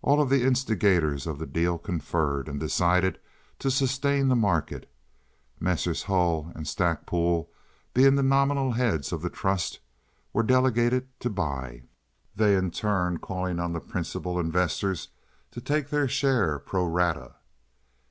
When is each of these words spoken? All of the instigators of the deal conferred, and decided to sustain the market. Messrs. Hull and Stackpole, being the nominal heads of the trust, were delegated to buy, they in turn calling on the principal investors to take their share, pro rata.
All 0.00 0.22
of 0.22 0.30
the 0.30 0.42
instigators 0.42 1.26
of 1.26 1.38
the 1.38 1.44
deal 1.46 1.76
conferred, 1.76 2.48
and 2.48 2.58
decided 2.58 3.18
to 3.58 3.70
sustain 3.70 4.28
the 4.28 4.34
market. 4.34 4.90
Messrs. 5.60 6.04
Hull 6.04 6.50
and 6.54 6.66
Stackpole, 6.66 7.52
being 7.92 8.14
the 8.14 8.22
nominal 8.22 8.72
heads 8.72 9.12
of 9.12 9.20
the 9.20 9.28
trust, 9.28 9.80
were 10.32 10.42
delegated 10.42 11.08
to 11.20 11.28
buy, 11.28 11.82
they 12.34 12.56
in 12.56 12.70
turn 12.70 13.18
calling 13.18 13.58
on 13.60 13.74
the 13.74 13.80
principal 13.80 14.40
investors 14.40 15.08
to 15.50 15.60
take 15.60 15.90
their 15.90 16.08
share, 16.08 16.58
pro 16.58 16.86
rata. 16.86 17.34